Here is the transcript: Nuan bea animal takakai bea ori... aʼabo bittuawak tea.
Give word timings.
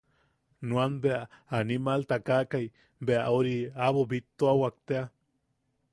Nuan 0.69 0.93
bea 1.03 1.19
animal 1.59 2.01
takakai 2.11 2.63
bea 3.05 3.23
ori... 3.37 3.55
aʼabo 3.81 4.01
bittuawak 4.15 4.75
tea. 4.87 5.03